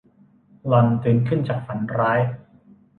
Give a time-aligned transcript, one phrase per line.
[0.67, 2.19] หล่อนตื่นขึ้นจากฝันร้าย